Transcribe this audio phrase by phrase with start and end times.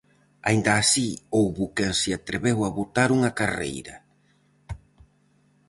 [0.47, 3.93] Aínda así houbo quen se atreveu a botar unha carreira!